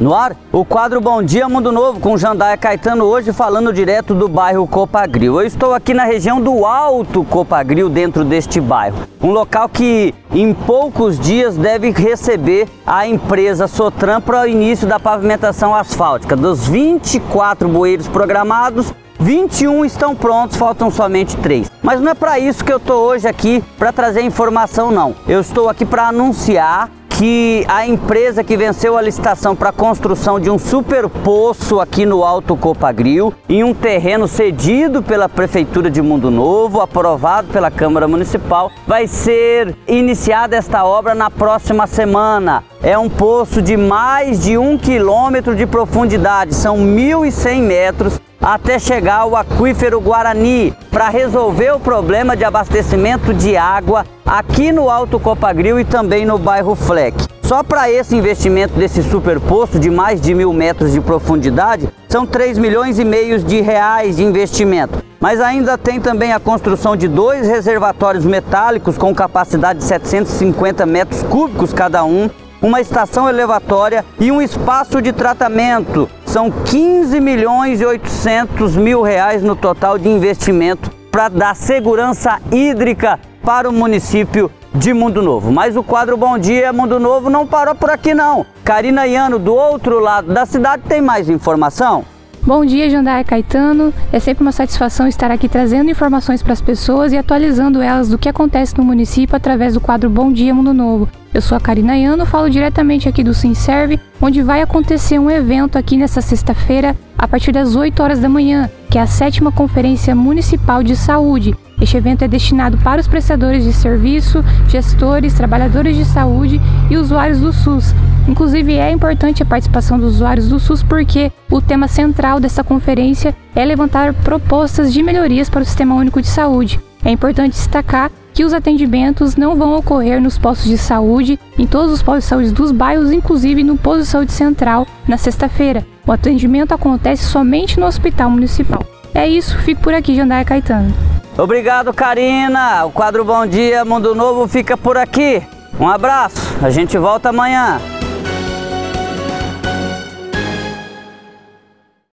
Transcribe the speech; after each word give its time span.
No 0.00 0.14
ar, 0.14 0.34
o 0.50 0.64
quadro 0.64 0.98
Bom 0.98 1.22
Dia 1.22 1.46
Mundo 1.46 1.70
Novo 1.70 2.00
com 2.00 2.16
Jandaia 2.16 2.56
Caetano, 2.56 3.04
hoje 3.04 3.34
falando 3.34 3.70
direto 3.70 4.14
do 4.14 4.28
bairro 4.28 4.66
Copagril. 4.66 5.38
Eu 5.38 5.46
estou 5.46 5.74
aqui 5.74 5.92
na 5.92 6.04
região 6.04 6.40
do 6.40 6.64
Alto 6.64 7.22
Copagril, 7.22 7.90
dentro 7.90 8.24
deste 8.24 8.62
bairro. 8.62 8.96
Um 9.22 9.30
local 9.30 9.68
que 9.68 10.14
em 10.32 10.54
poucos 10.54 11.20
dias 11.20 11.54
deve 11.54 11.90
receber 11.90 12.66
a 12.86 13.06
empresa 13.06 13.68
Sotran 13.68 14.22
para 14.22 14.40
o 14.40 14.46
início 14.46 14.88
da 14.88 14.98
pavimentação 14.98 15.74
asfáltica. 15.74 16.34
Dos 16.34 16.66
24 16.66 17.68
bueiros 17.68 18.08
programados, 18.08 18.94
21 19.18 19.84
estão 19.84 20.16
prontos, 20.16 20.56
faltam 20.56 20.90
somente 20.90 21.36
3. 21.36 21.70
Mas 21.82 22.00
não 22.00 22.12
é 22.12 22.14
para 22.14 22.38
isso 22.38 22.64
que 22.64 22.72
eu 22.72 22.78
estou 22.78 23.04
hoje 23.04 23.28
aqui 23.28 23.62
para 23.78 23.92
trazer 23.92 24.22
informação 24.22 24.90
não. 24.90 25.14
Eu 25.28 25.42
estou 25.42 25.68
aqui 25.68 25.84
para 25.84 26.08
anunciar 26.08 26.88
que 27.20 27.66
a 27.68 27.86
empresa 27.86 28.42
que 28.42 28.56
venceu 28.56 28.96
a 28.96 29.02
licitação 29.02 29.54
para 29.54 29.68
a 29.68 29.72
construção 29.74 30.40
de 30.40 30.48
um 30.48 30.58
super 30.58 31.06
poço 31.06 31.78
aqui 31.78 32.06
no 32.06 32.24
Alto 32.24 32.56
Copagril, 32.56 33.34
em 33.46 33.62
um 33.62 33.74
terreno 33.74 34.26
cedido 34.26 35.02
pela 35.02 35.28
Prefeitura 35.28 35.90
de 35.90 36.00
Mundo 36.00 36.30
Novo, 36.30 36.80
aprovado 36.80 37.48
pela 37.48 37.70
Câmara 37.70 38.08
Municipal, 38.08 38.72
vai 38.86 39.06
ser 39.06 39.76
iniciada 39.86 40.56
esta 40.56 40.82
obra 40.82 41.14
na 41.14 41.28
próxima 41.28 41.86
semana. 41.86 42.64
É 42.82 42.96
um 42.96 43.10
poço 43.10 43.60
de 43.60 43.76
mais 43.76 44.42
de 44.42 44.56
um 44.56 44.78
quilômetro 44.78 45.54
de 45.54 45.66
profundidade, 45.66 46.54
são 46.54 46.78
1.100 46.78 47.60
metros 47.60 48.20
até 48.40 48.78
chegar 48.78 49.20
ao 49.20 49.36
aquífero 49.36 50.00
Guarani 50.00 50.74
para 50.90 51.08
resolver 51.08 51.72
o 51.72 51.80
problema 51.80 52.36
de 52.36 52.44
abastecimento 52.44 53.34
de 53.34 53.56
água 53.56 54.06
aqui 54.24 54.72
no 54.72 54.88
Alto 54.88 55.20
Copagril 55.20 55.78
e 55.78 55.84
também 55.84 56.24
no 56.24 56.38
bairro 56.38 56.74
Fleck. 56.74 57.28
Só 57.42 57.62
para 57.62 57.90
esse 57.90 58.16
investimento 58.16 58.74
desse 58.74 59.02
superposto 59.02 59.78
de 59.78 59.90
mais 59.90 60.20
de 60.20 60.32
mil 60.34 60.52
metros 60.52 60.92
de 60.92 61.00
profundidade, 61.00 61.88
são 62.08 62.24
3 62.24 62.56
milhões 62.58 62.98
e 62.98 63.04
meio 63.04 63.40
de 63.40 63.60
reais 63.60 64.16
de 64.16 64.24
investimento. 64.24 65.02
Mas 65.18 65.40
ainda 65.40 65.76
tem 65.76 66.00
também 66.00 66.32
a 66.32 66.40
construção 66.40 66.96
de 66.96 67.08
dois 67.08 67.46
reservatórios 67.46 68.24
metálicos 68.24 68.96
com 68.96 69.14
capacidade 69.14 69.80
de 69.80 69.84
750 69.84 70.86
metros 70.86 71.22
cúbicos 71.24 71.72
cada 71.72 72.04
um, 72.04 72.30
uma 72.62 72.80
estação 72.80 73.28
elevatória 73.28 74.04
e 74.18 74.30
um 74.30 74.40
espaço 74.40 75.02
de 75.02 75.12
tratamento. 75.12 76.08
São 76.30 76.48
15 76.48 77.20
milhões 77.20 77.80
e 77.80 77.84
800 77.84 78.76
mil 78.76 79.02
reais 79.02 79.42
no 79.42 79.56
total 79.56 79.98
de 79.98 80.08
investimento 80.08 80.88
para 81.10 81.28
dar 81.28 81.56
segurança 81.56 82.38
hídrica 82.52 83.18
para 83.42 83.68
o 83.68 83.72
município 83.72 84.48
de 84.72 84.94
Mundo 84.94 85.22
Novo. 85.22 85.50
Mas 85.50 85.76
o 85.76 85.82
quadro 85.82 86.16
Bom 86.16 86.38
Dia 86.38 86.72
Mundo 86.72 87.00
Novo 87.00 87.28
não 87.28 87.48
parou 87.48 87.74
por 87.74 87.90
aqui 87.90 88.14
não. 88.14 88.46
Karina 88.62 89.08
Iano, 89.08 89.40
do 89.40 89.52
outro 89.52 89.98
lado 89.98 90.32
da 90.32 90.46
cidade, 90.46 90.84
tem 90.88 91.00
mais 91.00 91.28
informação? 91.28 92.04
Bom 92.42 92.64
dia, 92.64 92.88
Jandaia 92.88 93.22
Caetano. 93.22 93.92
É 94.10 94.18
sempre 94.18 94.42
uma 94.42 94.50
satisfação 94.50 95.06
estar 95.06 95.30
aqui 95.30 95.46
trazendo 95.46 95.90
informações 95.90 96.42
para 96.42 96.54
as 96.54 96.60
pessoas 96.60 97.12
e 97.12 97.18
atualizando 97.18 97.82
elas 97.82 98.08
do 98.08 98.16
que 98.16 98.30
acontece 98.30 98.76
no 98.78 98.84
município 98.84 99.36
através 99.36 99.74
do 99.74 99.80
quadro 99.80 100.08
Bom 100.08 100.32
Dia 100.32 100.54
Mundo 100.54 100.72
Novo. 100.72 101.06
Eu 101.34 101.42
sou 101.42 101.56
a 101.56 101.60
Karina 101.60 101.98
Iano, 101.98 102.24
falo 102.24 102.48
diretamente 102.48 103.06
aqui 103.06 103.22
do 103.22 103.34
Sinserve, 103.34 104.00
onde 104.20 104.42
vai 104.42 104.62
acontecer 104.62 105.18
um 105.18 105.30
evento 105.30 105.76
aqui 105.76 105.98
nesta 105.98 106.22
sexta-feira, 106.22 106.96
a 107.16 107.28
partir 107.28 107.52
das 107.52 107.76
8 107.76 108.02
horas 108.02 108.18
da 108.18 108.28
manhã, 108.28 108.70
que 108.90 108.96
é 108.96 109.02
a 109.02 109.06
sétima 109.06 109.52
Conferência 109.52 110.14
Municipal 110.14 110.82
de 110.82 110.96
Saúde. 110.96 111.54
Este 111.78 111.98
evento 111.98 112.24
é 112.24 112.28
destinado 112.28 112.78
para 112.78 113.02
os 113.02 113.06
prestadores 113.06 113.64
de 113.64 113.72
serviço, 113.72 114.42
gestores, 114.66 115.34
trabalhadores 115.34 115.94
de 115.94 116.06
saúde 116.06 116.58
e 116.90 116.96
usuários 116.96 117.38
do 117.38 117.52
SUS. 117.52 117.94
Inclusive, 118.28 118.74
é 118.74 118.90
importante 118.90 119.42
a 119.42 119.46
participação 119.46 119.98
dos 119.98 120.16
usuários 120.16 120.48
do 120.48 120.60
SUS 120.60 120.82
porque 120.82 121.32
o 121.50 121.60
tema 121.60 121.88
central 121.88 122.38
dessa 122.38 122.62
conferência 122.62 123.34
é 123.54 123.64
levantar 123.64 124.14
propostas 124.14 124.92
de 124.92 125.02
melhorias 125.02 125.48
para 125.48 125.62
o 125.62 125.64
Sistema 125.64 125.94
Único 125.94 126.20
de 126.20 126.28
Saúde. 126.28 126.80
É 127.04 127.10
importante 127.10 127.52
destacar 127.52 128.10
que 128.32 128.44
os 128.44 128.52
atendimentos 128.52 129.36
não 129.36 129.56
vão 129.56 129.74
ocorrer 129.76 130.20
nos 130.20 130.38
postos 130.38 130.68
de 130.68 130.78
saúde, 130.78 131.38
em 131.58 131.66
todos 131.66 131.92
os 131.92 132.02
postos 132.02 132.24
de 132.24 132.28
saúde 132.28 132.52
dos 132.52 132.70
bairros, 132.70 133.10
inclusive 133.10 133.64
no 133.64 133.76
posto 133.76 134.02
de 134.02 134.06
saúde 134.06 134.32
central, 134.32 134.86
na 135.08 135.16
sexta-feira. 135.16 135.84
O 136.06 136.12
atendimento 136.12 136.72
acontece 136.72 137.24
somente 137.24 137.78
no 137.78 137.86
hospital 137.86 138.30
municipal. 138.30 138.84
É 139.14 139.26
isso, 139.26 139.58
fico 139.58 139.80
por 139.82 139.94
aqui, 139.94 140.14
Jandaia 140.14 140.44
Caetano. 140.44 140.94
Obrigado, 141.36 141.92
Karina. 141.92 142.84
O 142.84 142.90
quadro 142.90 143.24
Bom 143.24 143.46
Dia 143.46 143.84
Mundo 143.84 144.14
Novo 144.14 144.46
fica 144.46 144.76
por 144.76 144.96
aqui. 144.96 145.42
Um 145.78 145.88
abraço, 145.88 146.40
a 146.62 146.70
gente 146.70 146.96
volta 146.98 147.30
amanhã. 147.30 147.80